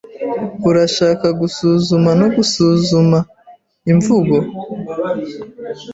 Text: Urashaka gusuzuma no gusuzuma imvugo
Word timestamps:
Urashaka 0.69 1.27
gusuzuma 1.41 2.09
no 2.21 2.27
gusuzuma 2.35 3.19
imvugo 3.91 4.35